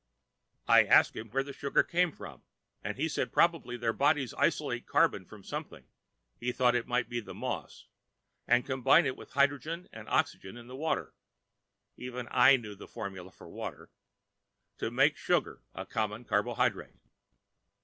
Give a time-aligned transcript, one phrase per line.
[0.67, 2.41] I asked him where the sugar came from,
[2.83, 5.85] and he said probably their bodies isolated carbon from something
[6.39, 7.85] (he thought it might be the moss)
[8.47, 11.13] and combined it with the hydrogen and oxygen in the water
[11.97, 13.91] (even I knew the formula for water)
[14.79, 16.95] to make sugar, a common carbohydrate.